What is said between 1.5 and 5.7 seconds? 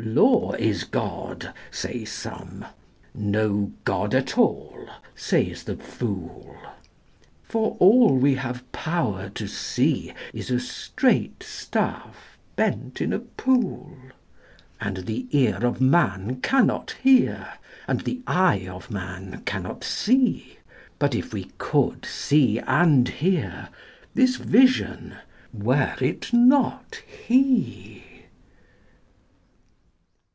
say some: no God at all, says